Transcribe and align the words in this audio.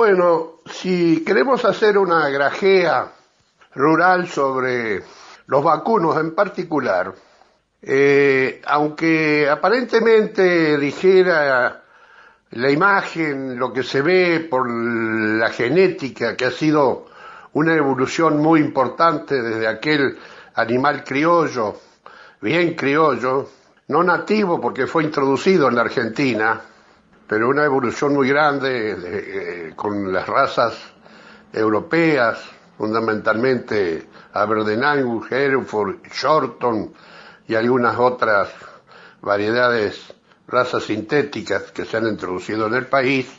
Bueno, 0.00 0.60
si 0.64 1.22
queremos 1.26 1.62
hacer 1.66 1.98
una 1.98 2.30
grajea 2.30 3.12
rural 3.74 4.28
sobre 4.28 5.02
los 5.46 5.62
vacunos 5.62 6.16
en 6.16 6.34
particular, 6.34 7.12
eh, 7.82 8.62
aunque 8.64 9.46
aparentemente 9.46 10.78
dijera 10.78 11.82
la 12.52 12.70
imagen, 12.70 13.58
lo 13.58 13.74
que 13.74 13.82
se 13.82 14.00
ve 14.00 14.48
por 14.50 14.70
la 14.70 15.50
genética, 15.50 16.34
que 16.34 16.46
ha 16.46 16.50
sido 16.50 17.08
una 17.52 17.74
evolución 17.74 18.38
muy 18.38 18.60
importante 18.60 19.42
desde 19.42 19.68
aquel 19.68 20.18
animal 20.54 21.04
criollo, 21.04 21.76
bien 22.40 22.72
criollo, 22.72 23.50
no 23.88 24.02
nativo 24.02 24.62
porque 24.62 24.86
fue 24.86 25.04
introducido 25.04 25.68
en 25.68 25.74
la 25.74 25.82
Argentina, 25.82 26.58
pero 27.30 27.48
una 27.48 27.64
evolución 27.64 28.12
muy 28.12 28.28
grande 28.28 28.90
eh, 28.90 29.72
con 29.76 30.12
las 30.12 30.26
razas 30.26 30.74
europeas, 31.52 32.40
fundamentalmente 32.76 34.08
Aberdeen 34.32 34.82
Angus, 34.82 35.30
Hereford, 35.30 35.98
Shorton 36.12 36.92
y 37.46 37.54
algunas 37.54 37.96
otras 38.00 38.48
variedades, 39.20 40.12
razas 40.48 40.82
sintéticas 40.82 41.70
que 41.70 41.84
se 41.84 41.98
han 41.98 42.08
introducido 42.08 42.66
en 42.66 42.74
el 42.74 42.86
país. 42.86 43.30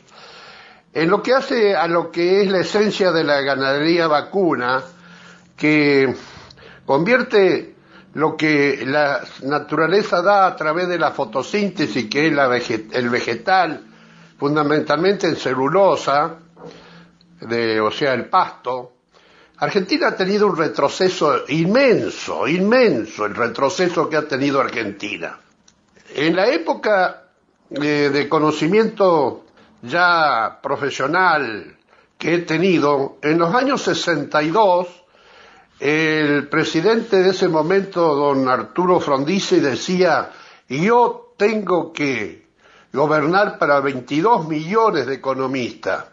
En 0.94 1.10
lo 1.10 1.22
que 1.22 1.34
hace 1.34 1.76
a 1.76 1.86
lo 1.88 2.12
que 2.12 2.44
es 2.44 2.50
la 2.50 2.60
esencia 2.60 3.12
de 3.12 3.26
la 3.26 3.42
ganadería 3.42 4.08
vacuna, 4.08 4.84
que 5.58 6.16
convierte 6.86 7.76
lo 8.14 8.36
que 8.36 8.84
la 8.86 9.22
naturaleza 9.44 10.22
da 10.22 10.48
a 10.48 10.56
través 10.56 10.88
de 10.88 11.00
la 11.00 11.12
fotosíntesis, 11.12 12.10
que 12.10 12.28
es 12.28 12.34
el 12.94 13.10
vegetal, 13.10 13.86
fundamentalmente 14.38 15.28
en 15.28 15.36
celulosa, 15.36 16.38
de, 17.42 17.80
o 17.80 17.92
sea, 17.92 18.14
el 18.14 18.26
pasto, 18.26 18.94
Argentina 19.58 20.08
ha 20.08 20.16
tenido 20.16 20.48
un 20.48 20.58
retroceso 20.58 21.44
inmenso, 21.50 22.48
inmenso 22.48 23.26
el 23.26 23.36
retroceso 23.36 24.10
que 24.10 24.18
ha 24.18 24.28
tenido 24.28 24.60
Argentina. 24.60 25.40
En 26.16 26.36
la 26.36 26.48
época 26.48 27.26
eh, 27.70 28.10
de 28.12 28.28
conocimiento 28.28 29.46
ya 29.84 30.60
profesional 30.62 31.78
que 32.18 32.36
he 32.36 32.40
tenido, 32.40 33.18
en 33.22 33.38
los 33.38 33.54
años 33.54 33.82
62, 33.84 35.01
el 35.82 36.48
presidente 36.48 37.24
de 37.24 37.32
ese 37.32 37.48
momento, 37.48 38.14
don 38.14 38.48
Arturo 38.48 39.00
Frondizi, 39.00 39.60
decía, 39.60 40.32
yo 40.70 41.34
tengo 41.36 41.92
que 41.92 42.50
gobernar 42.94 43.58
para 43.58 43.80
22 43.80 44.48
millones 44.48 45.08
de 45.08 45.16
economistas 45.16 46.06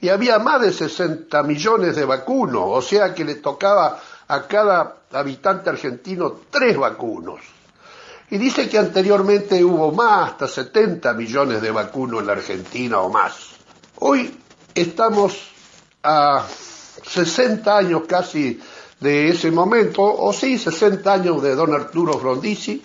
y 0.00 0.08
había 0.08 0.38
más 0.38 0.62
de 0.62 0.72
60 0.72 1.42
millones 1.42 1.96
de 1.96 2.06
vacunos, 2.06 2.62
o 2.64 2.80
sea 2.80 3.14
que 3.14 3.26
le 3.26 3.34
tocaba 3.34 4.00
a 4.26 4.46
cada 4.46 5.02
habitante 5.12 5.68
argentino 5.68 6.40
tres 6.48 6.78
vacunos. 6.78 7.42
Y 8.30 8.38
dice 8.38 8.70
que 8.70 8.78
anteriormente 8.78 9.62
hubo 9.62 9.92
más, 9.92 10.30
hasta 10.30 10.48
70 10.48 11.12
millones 11.12 11.60
de 11.60 11.70
vacunos 11.70 12.20
en 12.20 12.26
la 12.26 12.32
Argentina 12.32 13.00
o 13.00 13.10
más. 13.10 13.50
Hoy 13.96 14.34
estamos 14.74 15.50
a 16.02 16.46
60 17.02 17.76
años 17.76 18.02
casi 18.08 18.58
de 19.00 19.28
ese 19.28 19.50
momento, 19.50 20.02
o 20.02 20.32
sí, 20.32 20.58
60 20.58 21.12
años 21.12 21.42
de 21.42 21.54
don 21.54 21.74
Arturo 21.74 22.18
Frondizi, 22.18 22.82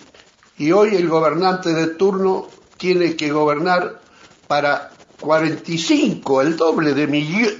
y 0.58 0.72
hoy 0.72 0.96
el 0.96 1.08
gobernante 1.08 1.74
de 1.74 1.88
turno 1.88 2.48
tiene 2.78 3.14
que 3.16 3.30
gobernar 3.30 4.00
para 4.46 4.90
45, 5.20 6.42
el 6.42 6.56
doble 6.56 6.94
de 6.94 7.06
millones, 7.06 7.56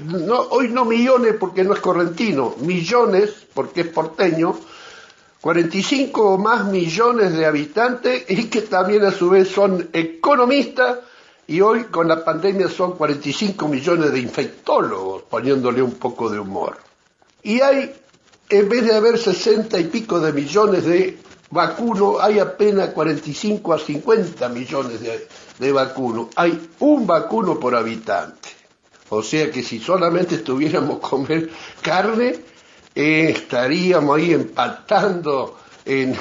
hoy 0.51 0.69
no 0.69 0.85
millones 0.85 1.35
porque 1.39 1.65
no 1.65 1.75
es 1.75 1.81
correntino, 1.81 2.55
millones 2.61 3.47
porque 3.55 3.83
es 3.83 3.89
porteño, 3.89 4.57
45 5.41 6.35
o 6.35 6.39
más 6.39 6.65
millones 6.67 7.35
de 7.35 7.47
habitantes 7.47 8.25
y 8.29 8.45
que 8.45 8.63
también 8.63 9.05
a 9.05 9.13
su 9.13 9.31
vez 9.31 9.49
son 9.49 9.89
economistas 9.93 10.99
y 11.47 11.61
hoy 11.61 11.85
con 11.85 12.09
la 12.09 12.25
pandemia 12.25 12.69
son 12.69 12.97
45 12.97 13.69
millones 13.69 14.13
de 14.13 14.19
infectólogos, 14.19 15.23
poniéndole 15.23 15.83
un 15.83 15.95
poco 15.95 16.29
de 16.29 16.41
humor. 16.41 16.79
Y 17.43 17.61
hay, 17.61 17.95
en 18.49 18.69
vez 18.69 18.85
de 18.85 18.95
haber 18.95 19.19
60 19.19 19.79
y 19.79 19.85
pico 19.85 20.21
de 20.21 20.33
millones 20.33 20.85
de 20.85 21.19
vacunos, 21.51 22.17
hay 22.21 22.39
apenas 22.39 22.91
45 22.91 23.73
a 23.73 23.79
50 23.79 24.49
millones 24.49 25.01
de, 25.01 25.29
de 25.59 25.73
vacuno. 25.73 26.31
Hay 26.37 26.69
un 26.81 27.07
vacuno 27.07 27.59
por 27.59 27.75
habitante. 27.75 28.49
O 29.09 29.23
sea 29.23 29.51
que 29.51 29.63
si 29.63 29.79
solamente 29.79 30.37
estuviéramos 30.37 30.99
comer 31.01 31.51
carne, 31.83 32.39
eh, 32.95 33.31
estaríamos 33.31 34.17
ahí 34.17 34.33
empatando 34.33 35.59
en, 35.85 36.17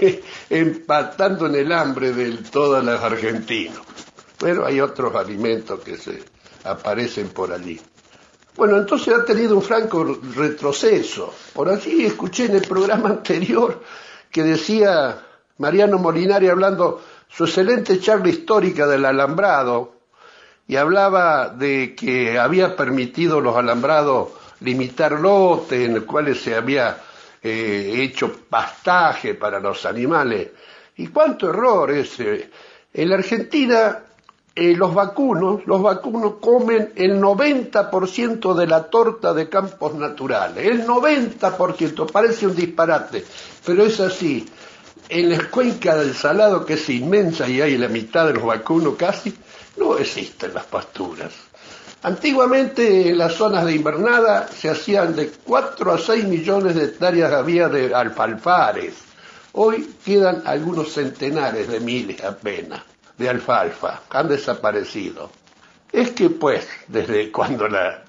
empatando 0.50 1.46
en 1.46 1.54
el 1.54 1.72
hambre 1.72 2.12
de 2.12 2.38
todas 2.38 2.84
las 2.84 3.02
argentinos. 3.02 3.82
Pero 4.38 4.66
hay 4.66 4.80
otros 4.80 5.14
alimentos 5.14 5.80
que 5.80 5.96
se 5.96 6.22
aparecen 6.64 7.28
por 7.28 7.52
allí. 7.52 7.80
Bueno, 8.54 8.76
entonces 8.76 9.14
ha 9.14 9.24
tenido 9.24 9.56
un 9.56 9.62
franco 9.62 10.04
retroceso. 10.36 11.32
Por 11.54 11.70
allí 11.70 12.04
escuché 12.04 12.46
en 12.46 12.56
el 12.56 12.62
programa 12.62 13.08
anterior 13.08 13.82
que 14.30 14.42
decía 14.42 15.18
Mariano 15.58 15.98
Molinari 15.98 16.48
hablando 16.48 17.02
su 17.28 17.44
excelente 17.44 17.98
charla 17.98 18.28
histórica 18.28 18.86
del 18.86 19.06
alambrado 19.06 19.94
y 20.68 20.76
hablaba 20.76 21.48
de 21.48 21.94
que 21.94 22.38
había 22.38 22.76
permitido 22.76 23.40
los 23.40 23.56
alambrados 23.56 24.28
limitar 24.60 25.12
lotes 25.12 25.86
en 25.86 25.94
los 25.94 26.04
cuales 26.04 26.40
se 26.40 26.54
había 26.54 26.98
eh, 27.42 27.94
hecho 27.96 28.32
pastaje 28.48 29.34
para 29.34 29.60
los 29.60 29.84
animales. 29.86 30.50
¿Y 30.96 31.08
cuánto 31.08 31.48
error 31.48 31.90
ese? 31.90 32.50
En 32.92 33.08
la 33.08 33.16
Argentina 33.16 33.98
eh, 34.54 34.74
los 34.76 34.94
vacunos, 34.94 35.66
los 35.66 35.80
vacunos 35.80 36.34
comen 36.38 36.92
el 36.96 37.18
90% 37.18 38.54
de 38.54 38.66
la 38.66 38.84
torta 38.84 39.32
de 39.32 39.48
campos 39.48 39.94
naturales, 39.94 40.66
el 40.66 40.86
90%, 40.86 42.10
parece 42.10 42.46
un 42.46 42.54
disparate, 42.54 43.24
pero 43.64 43.84
es 43.84 43.98
así 44.00 44.46
en 45.08 45.30
la 45.30 45.48
cuenca 45.48 45.96
del 45.96 46.14
Salado, 46.14 46.66
que 46.66 46.74
es 46.74 46.88
inmensa 46.90 47.48
y 47.48 47.62
hay 47.62 47.78
la 47.78 47.88
mitad 47.88 48.26
de 48.26 48.34
los 48.34 48.44
vacunos 48.44 48.96
casi, 48.96 49.34
no 49.78 49.96
existen 49.96 50.52
las 50.52 50.66
pasturas. 50.66 51.32
Antiguamente 52.02 53.08
en 53.08 53.16
las 53.16 53.34
zonas 53.34 53.64
de 53.64 53.74
invernada 53.74 54.48
se 54.48 54.68
hacían 54.68 55.16
de 55.16 55.30
4 55.44 55.92
a 55.92 55.98
6 55.98 56.24
millones 56.26 56.74
de 56.74 56.84
hectáreas 56.84 57.32
había 57.32 57.68
de 57.68 57.94
alfalfares. 57.94 58.94
Hoy 59.52 59.94
quedan 60.04 60.42
algunos 60.44 60.92
centenares 60.92 61.68
de 61.68 61.80
miles 61.80 62.22
apenas 62.22 62.91
de 63.18 63.28
alfalfa, 63.28 64.02
han 64.10 64.28
desaparecido. 64.28 65.30
Es 65.90 66.10
que 66.12 66.30
pues, 66.30 66.68
desde 66.88 67.30
cuando 67.30 67.68
la, 67.68 68.02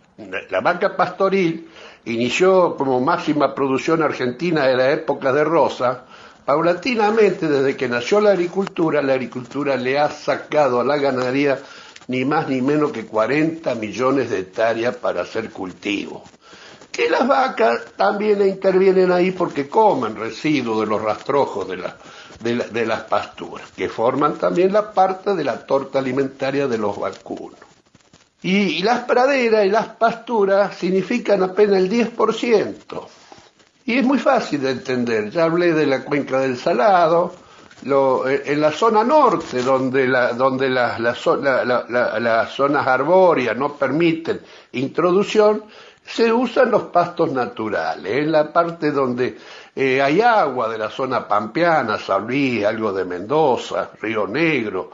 la 0.49 0.61
vaca 0.61 0.95
pastoril 0.95 1.69
inició 2.05 2.75
como 2.77 3.01
máxima 3.01 3.53
producción 3.53 4.01
argentina 4.01 4.65
de 4.65 4.75
la 4.77 4.91
época 4.91 5.33
de 5.33 5.43
Rosa, 5.43 6.05
Paulatinamente, 6.45 7.47
desde 7.47 7.77
que 7.77 7.87
nació 7.87 8.19
la 8.19 8.31
agricultura, 8.31 9.01
la 9.01 9.13
agricultura 9.13 9.77
le 9.77 9.97
ha 9.97 10.09
sacado 10.09 10.81
a 10.81 10.83
la 10.83 10.97
ganadería 10.97 11.57
ni 12.09 12.25
más 12.25 12.49
ni 12.49 12.61
menos 12.61 12.91
que 12.91 13.05
40 13.05 13.75
millones 13.75 14.29
de 14.29 14.39
hectáreas 14.39 14.97
para 14.97 15.21
hacer 15.21 15.51
cultivo. 15.51 16.21
Que 16.93 17.09
las 17.09 17.27
vacas 17.27 17.85
también 17.97 18.47
intervienen 18.47 19.11
ahí 19.11 19.31
porque 19.31 19.67
comen 19.67 20.15
residuos 20.15 20.81
de 20.81 20.85
los 20.85 21.01
rastrojos 21.01 21.67
de, 21.67 22.85
las 22.85 23.01
pasturas, 23.01 23.67
que 23.75 23.89
forman 23.89 24.35
también 24.35 24.71
la 24.71 24.93
parte 24.93 25.33
de 25.33 25.43
la 25.43 25.65
torta 25.65 25.97
alimentaria 25.97 26.67
de 26.67 26.77
los 26.77 26.99
vacunos. 26.99 27.59
Y, 28.43 28.83
las 28.83 29.05
praderas 29.05 29.65
y 29.65 29.69
las 29.69 29.87
pasturas 29.87 30.77
significan 30.77 31.41
apenas 31.41 31.77
el 31.77 31.89
10%. 31.89 33.07
Y 33.85 33.97
es 33.97 34.05
muy 34.05 34.19
fácil 34.19 34.61
de 34.61 34.71
entender. 34.71 35.31
Ya 35.31 35.45
hablé 35.45 35.73
de 35.73 35.87
la 35.87 36.05
cuenca 36.05 36.41
del 36.41 36.57
Salado, 36.57 37.33
eh, 37.83 38.43
en 38.45 38.61
la 38.61 38.71
zona 38.71 39.03
norte, 39.03 39.63
donde 39.63 40.07
las 40.07 41.17
zonas 41.17 42.87
arbóreas 42.87 43.57
no 43.57 43.73
permiten 43.73 44.41
introducción, 44.73 45.63
se 46.05 46.31
usan 46.31 46.71
los 46.71 46.83
pastos 46.83 47.31
naturales. 47.31 48.17
En 48.17 48.31
la 48.31 48.51
parte 48.51 48.91
donde 48.91 49.37
eh, 49.75 50.01
hay 50.01 50.21
agua 50.21 50.69
de 50.69 50.77
la 50.77 50.89
zona 50.89 51.27
pampeana, 51.27 51.97
San 51.97 52.27
algo 52.65 52.93
de 52.93 53.05
Mendoza, 53.05 53.91
Río 54.01 54.27
Negro, 54.27 54.91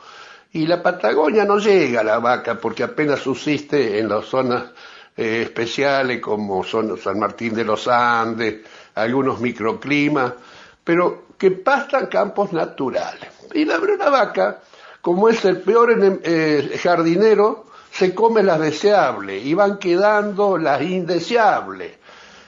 y 0.51 0.65
la 0.65 0.81
Patagonia 0.81 1.45
no 1.45 1.57
llega 1.59 2.01
a 2.01 2.03
la 2.03 2.19
vaca 2.19 2.55
porque 2.55 2.83
apenas 2.83 3.19
subsiste 3.19 3.99
en 3.99 4.09
las 4.09 4.25
zonas 4.25 4.71
eh, 5.15 5.43
especiales 5.43 6.19
como 6.21 6.63
son 6.63 6.97
San 6.97 7.19
Martín 7.19 7.53
de 7.53 7.63
los 7.63 7.87
Andes, 7.87 8.61
algunos 8.95 9.39
microclimas, 9.39 10.33
pero 10.83 11.25
que 11.37 11.51
pastan 11.51 12.07
campos 12.07 12.51
naturales. 12.51 13.29
Y 13.53 13.65
la 13.65 13.77
bruna 13.77 14.09
vaca, 14.09 14.59
como 15.01 15.29
es 15.29 15.43
el 15.45 15.61
peor 15.61 16.19
eh, 16.23 16.79
jardinero, 16.81 17.68
se 17.91 18.13
come 18.13 18.43
las 18.43 18.59
deseables 18.59 19.45
y 19.45 19.53
van 19.53 19.77
quedando 19.77 20.57
las 20.57 20.81
indeseables. 20.81 21.97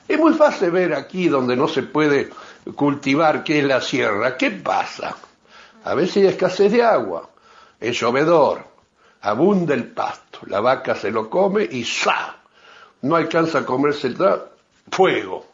Es 0.07 0.19
muy 0.19 0.33
fácil 0.33 0.71
ver 0.71 0.93
aquí 0.93 1.29
donde 1.29 1.55
no 1.55 1.67
se 1.67 1.83
puede 1.83 2.29
cultivar, 2.75 3.43
que 3.43 3.59
es 3.59 3.65
la 3.65 3.81
sierra. 3.81 4.37
¿Qué 4.37 4.51
pasa? 4.51 5.15
A 5.83 5.93
veces 5.95 6.17
hay 6.17 6.27
escasez 6.27 6.71
de 6.71 6.83
agua, 6.83 7.29
es 7.79 7.99
llovedor, 7.99 8.63
abunda 9.21 9.73
el 9.73 9.87
pasto, 9.87 10.39
la 10.45 10.59
vaca 10.59 10.95
se 10.95 11.11
lo 11.11 11.29
come 11.29 11.67
y 11.69 11.83
¡sa! 11.83 12.35
No 13.01 13.15
alcanza 13.15 13.59
a 13.59 13.65
comerse 13.65 14.07
el 14.07 14.17
fuego, 14.91 15.45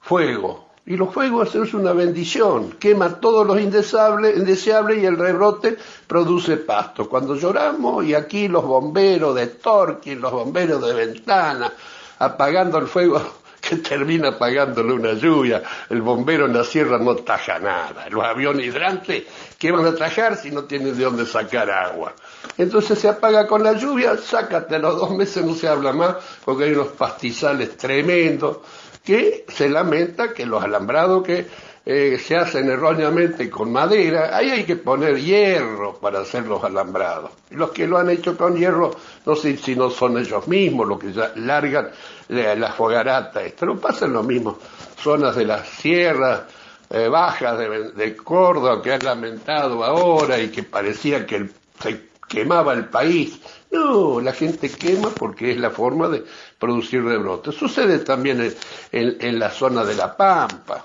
fuego. 0.00 0.71
Y 0.84 0.96
los 0.96 1.14
fuegos 1.14 1.54
es 1.54 1.74
una 1.74 1.92
bendición, 1.92 2.72
quema 2.72 3.20
todos 3.20 3.46
los 3.46 3.60
indeseables, 3.60 4.36
indeseables 4.36 5.00
y 5.00 5.06
el 5.06 5.16
rebrote 5.16 5.78
produce 6.08 6.56
pasto. 6.56 7.08
Cuando 7.08 7.36
lloramos 7.36 8.04
y 8.04 8.14
aquí 8.14 8.48
los 8.48 8.64
bomberos 8.64 9.36
de 9.36 9.46
Torquín, 9.46 10.20
los 10.20 10.32
bomberos 10.32 10.84
de 10.84 10.92
Ventana, 10.92 11.72
apagando 12.18 12.78
el 12.78 12.88
fuego 12.88 13.22
que 13.60 13.76
termina 13.76 14.30
apagándole 14.30 14.92
una 14.92 15.12
lluvia, 15.12 15.62
el 15.88 16.02
bombero 16.02 16.46
en 16.46 16.54
la 16.54 16.64
sierra 16.64 16.98
no 16.98 17.14
taja 17.14 17.60
nada, 17.60 18.08
los 18.10 18.24
aviones 18.24 18.66
hidrantes, 18.66 19.22
¿qué 19.56 19.70
van 19.70 19.86
a 19.86 19.94
tajar 19.94 20.36
si 20.36 20.50
no 20.50 20.64
tienen 20.64 20.98
de 20.98 21.04
dónde 21.04 21.26
sacar 21.26 21.70
agua? 21.70 22.12
Entonces 22.58 22.98
se 22.98 23.08
apaga 23.08 23.46
con 23.46 23.62
la 23.62 23.74
lluvia, 23.74 24.16
sácate 24.16 24.80
los 24.80 24.96
dos 24.96 25.12
meses, 25.12 25.44
no 25.44 25.54
se 25.54 25.68
habla 25.68 25.92
más, 25.92 26.16
porque 26.44 26.64
hay 26.64 26.72
unos 26.72 26.88
pastizales 26.88 27.76
tremendos, 27.76 28.58
que 29.04 29.44
se 29.48 29.68
lamenta 29.68 30.32
que 30.32 30.46
los 30.46 30.62
alambrados 30.62 31.22
que 31.22 31.46
eh, 31.84 32.16
se 32.24 32.36
hacen 32.36 32.70
erróneamente 32.70 33.50
con 33.50 33.72
madera, 33.72 34.36
ahí 34.36 34.50
hay 34.50 34.64
que 34.64 34.76
poner 34.76 35.18
hierro 35.20 35.96
para 35.96 36.20
hacer 36.20 36.46
los 36.46 36.62
alambrados. 36.62 37.32
Los 37.50 37.70
que 37.72 37.88
lo 37.88 37.98
han 37.98 38.08
hecho 38.10 38.36
con 38.36 38.56
hierro, 38.56 38.92
no 39.26 39.34
sé 39.34 39.56
si 39.56 39.74
no 39.74 39.90
son 39.90 40.16
ellos 40.18 40.46
mismos 40.46 40.86
los 40.86 41.00
que 41.00 41.12
ya 41.12 41.32
largan 41.34 41.90
la, 42.28 42.72
fogarata. 42.72 43.42
Esto 43.42 43.66
no 43.66 43.78
pasa 43.78 44.06
en 44.06 44.12
lo 44.12 44.22
mismo. 44.22 44.58
Zonas 44.96 45.34
de 45.34 45.44
las 45.44 45.66
sierras 45.68 46.42
eh, 46.88 47.08
bajas 47.08 47.58
de, 47.58 48.16
Córdoba 48.16 48.80
que 48.80 48.92
han 48.92 49.04
lamentado 49.04 49.82
ahora 49.82 50.38
y 50.38 50.50
que 50.50 50.62
parecía 50.62 51.26
que 51.26 51.48
se 51.80 52.11
quemaba 52.28 52.72
el 52.72 52.86
país. 52.86 53.38
No, 53.70 54.20
la 54.20 54.32
gente 54.32 54.70
quema 54.70 55.10
porque 55.10 55.52
es 55.52 55.58
la 55.58 55.70
forma 55.70 56.08
de 56.08 56.24
producir 56.58 57.04
rebrotes. 57.04 57.54
Sucede 57.54 58.00
también 58.00 58.54
en 58.92 59.38
la 59.38 59.50
zona 59.50 59.84
de 59.84 59.94
La 59.94 60.16
Pampa 60.16 60.84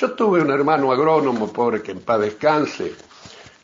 yo 0.00 0.12
tuve 0.12 0.40
un 0.40 0.50
hermano 0.50 0.92
agrónomo, 0.92 1.52
pobre 1.52 1.82
que 1.82 1.92
en 1.92 2.00
paz 2.00 2.20
descanse, 2.20 2.94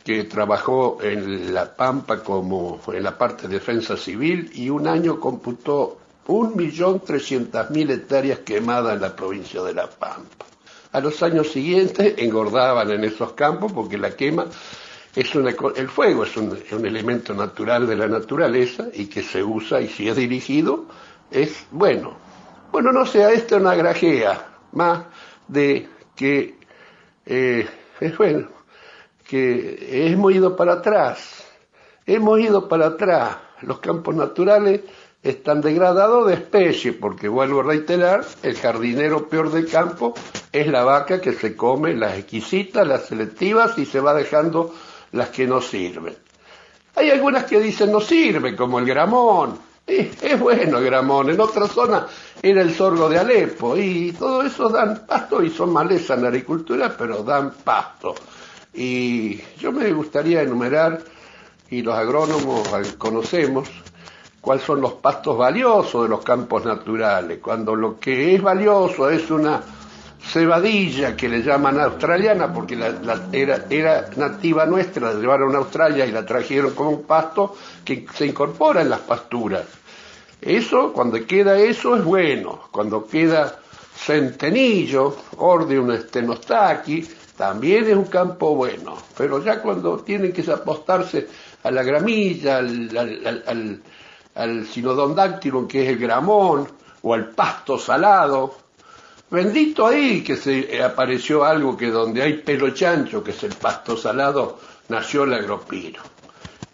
que 0.05 0.25
trabajó 0.25 0.99
en 1.01 1.55
La 1.55 1.75
Pampa 1.75 2.23
como 2.23 2.79
en 2.93 3.03
la 3.03 3.17
parte 3.17 3.49
de 3.49 3.55
defensa 3.55 3.97
civil 3.97 4.51
y 4.53 4.69
un 4.69 4.87
año 4.87 5.19
computó 5.19 5.97
un 6.27 6.55
millón 6.55 7.01
trescientas 7.01 7.71
mil 7.71 7.91
hectáreas 7.91 8.41
quemadas 8.41 8.97
en 8.97 9.01
la 9.01 9.17
provincia 9.17 9.63
de 9.63 9.73
La 9.73 9.89
Pampa. 9.89 10.45
A 10.93 11.01
los 11.01 11.23
años 11.23 11.51
siguientes 11.51 12.15
engordaban 12.19 12.91
en 12.91 13.05
esos 13.05 13.33
campos 13.33 13.73
porque 13.73 13.97
la 13.97 14.11
quema 14.11 14.45
es 15.17 15.35
el 15.35 15.89
fuego 15.89 16.25
es 16.25 16.37
un, 16.37 16.57
un, 16.73 16.87
elemento 16.87 17.33
natural 17.33 17.87
de 17.87 17.97
la 17.97 18.07
naturaleza 18.07 18.89
y 18.93 19.07
que 19.07 19.23
se 19.23 19.43
usa 19.43 19.81
y 19.81 19.89
si 19.89 20.09
es 20.09 20.17
dirigido 20.17 20.85
es 21.31 21.67
bueno. 21.71 22.17
Bueno, 22.71 22.93
no 22.93 23.07
sea 23.07 23.33
esta 23.33 23.57
una 23.57 23.75
grajea 23.75 24.47
más 24.73 25.05
de 25.49 25.89
que 26.15 26.59
eh, 27.25 27.67
es 28.01 28.19
bueno, 28.19 28.49
que 29.27 30.13
hemos 30.13 30.33
ido 30.33 30.55
para 30.55 30.75
atrás, 30.75 31.45
hemos 32.05 32.39
ido 32.39 32.69
para 32.69 32.87
atrás, 32.87 33.37
los 33.63 33.81
campos 33.81 34.15
naturales 34.15 34.83
están 35.23 35.61
degradados 35.61 36.29
de 36.29 36.35
especie, 36.35 36.93
porque 36.93 37.29
vuelvo 37.29 37.61
a 37.61 37.65
reiterar, 37.65 38.25
el 38.43 38.57
jardinero 38.57 39.29
peor 39.29 39.51
del 39.51 39.69
campo 39.69 40.15
es 40.53 40.69
la 40.69 40.85
vaca 40.85 41.21
que 41.21 41.33
se 41.33 41.57
come 41.57 41.95
las 41.95 42.17
exquisitas, 42.17 42.87
las 42.87 43.07
selectivas 43.07 43.77
y 43.79 43.87
se 43.87 44.01
va 44.01 44.15
dejando 44.15 44.73
las 45.17 45.31
que 45.31 45.47
no 45.47 45.61
sirven. 45.61 46.17
Hay 46.95 47.11
algunas 47.11 47.45
que 47.45 47.61
dicen 47.61 47.93
no 47.93 48.01
sirve, 48.01 48.55
como 48.55 48.79
el 48.79 48.87
gramón, 48.87 49.59
es 49.87 50.41
bueno 50.41 50.81
Gramón, 50.81 51.31
en 51.31 51.41
otra 51.41 51.69
zona 51.69 52.07
era 52.43 52.61
el 52.61 52.75
sorgo 52.75 53.09
de 53.09 53.19
Alepo 53.19 53.77
y 53.77 54.13
todo 54.13 54.43
eso 54.43 54.69
dan 54.69 55.07
pasto 55.07 55.43
y 55.43 55.51
son 55.51 55.73
maleza 55.73 56.15
en 56.15 56.23
la 56.23 56.29
agricultura, 56.29 56.95
pero 56.97 57.23
dan 57.23 57.53
pasto. 57.63 58.15
Y 58.75 59.41
yo 59.59 59.71
me 59.71 59.93
gustaría 59.93 60.43
enumerar, 60.43 61.01
y 61.71 61.83
los 61.83 61.95
agrónomos 61.95 62.69
conocemos, 62.99 63.69
cuáles 64.41 64.65
son 64.65 64.81
los 64.81 64.95
pastos 64.95 65.39
valiosos 65.39 66.03
de 66.03 66.09
los 66.09 66.23
campos 66.23 66.65
naturales, 66.65 67.39
cuando 67.41 67.75
lo 67.75 67.99
que 67.99 68.35
es 68.35 68.43
valioso 68.43 69.09
es 69.09 69.31
una 69.31 69.63
cebadilla 70.21 71.17
que 71.17 71.29
le 71.29 71.43
llaman 71.43 71.81
australiana, 71.81 72.53
porque 72.53 72.77
la, 72.77 73.29
era, 73.33 73.67
era, 73.71 74.11
nativa 74.17 74.67
nuestra, 74.67 75.13
la 75.13 75.21
llevaron 75.21 75.55
a 75.55 75.59
Australia 75.59 76.07
y 76.07 76.13
la 76.13 76.25
trajeron 76.25 76.75
como 76.75 76.91
un 76.91 77.03
pasto 77.05 77.57
que 77.85 78.07
se 78.15 78.27
incorpora 78.27 78.83
en 78.83 78.91
las 78.91 79.01
pasturas. 79.01 79.65
Eso, 80.41 80.93
cuando 80.93 81.25
queda 81.27 81.57
eso, 81.57 81.97
es 81.97 82.05
bueno. 82.05 82.69
Cuando 82.71 83.07
queda 83.07 83.59
centenillo, 83.95 85.17
ordeum 85.39 85.91
estenostaqui, 85.93 87.09
también 87.37 87.87
es 87.87 87.97
un 87.97 88.05
campo 88.05 88.55
bueno. 88.55 88.97
Pero 89.17 89.43
ya 89.43 89.61
cuando 89.61 89.99
tienen 89.99 90.33
que 90.33 90.51
apostarse 90.51 91.29
a 91.63 91.71
la 91.71 91.83
gramilla, 91.83 92.59
al, 92.59 92.97
al, 92.97 93.83
al, 94.35 94.67
que 95.69 95.83
es 95.83 95.89
el 95.89 95.99
gramón, 95.99 96.69
o 97.03 97.15
al 97.15 97.31
pasto 97.31 97.79
salado, 97.79 98.66
Bendito 99.29 99.87
ahí 99.87 100.23
que 100.23 100.37
se 100.37 100.81
apareció 100.83 101.45
algo 101.45 101.77
que 101.77 101.91
donde 101.91 102.23
hay 102.23 102.35
pelo 102.35 102.71
chancho, 102.71 103.25
que 103.25 103.33
es 103.33 103.43
el 103.43 103.55
pasto 103.55 103.97
salado, 103.97 104.61
nació 104.89 105.25
el 105.25 105.35
agropiro. 105.35 106.01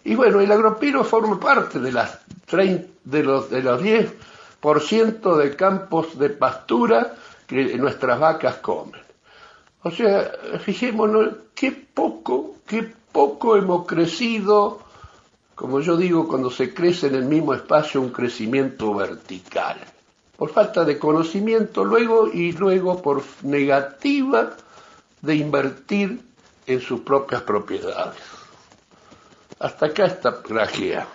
Y 0.03 0.13
bueno, 0.13 0.39
el 0.39 0.51
agropiro 0.51 1.03
forma 1.03 1.39
parte 1.39 1.79
de, 1.79 1.91
las 1.91 2.19
de 3.03 3.23
los, 3.23 3.49
de 3.49 3.63
los 3.63 3.81
10% 3.81 5.35
de 5.35 5.55
campos 5.55 6.19
de 6.19 6.29
pastura 6.29 7.15
que 7.47 7.75
nuestras 7.77 8.19
vacas 8.19 8.57
comen. 8.57 9.01
O 9.81 9.89
sea, 9.89 10.31
fijémonos 10.59 11.29
qué 11.55 11.71
poco, 11.71 12.57
qué 12.67 12.93
poco 13.11 13.57
hemos 13.57 13.87
crecido, 13.87 14.79
como 15.55 15.79
yo 15.79 15.97
digo, 15.97 16.27
cuando 16.27 16.51
se 16.51 16.71
crece 16.71 17.07
en 17.07 17.15
el 17.15 17.25
mismo 17.25 17.55
espacio 17.55 17.99
un 17.99 18.11
crecimiento 18.11 18.93
vertical 18.93 19.79
por 20.37 20.51
falta 20.51 20.83
de 20.83 20.97
conocimiento 20.97 21.85
luego 21.85 22.27
y 22.27 22.51
luego 22.53 23.01
por 23.01 23.23
negativa 23.43 24.55
de 25.21 25.35
invertir 25.35 26.21
en 26.65 26.81
sus 26.81 27.01
propias 27.01 27.41
propiedades. 27.43 28.21
Hasta 29.59 29.85
acá 29.87 30.05
está 30.05 30.41
grajea. 30.47 31.07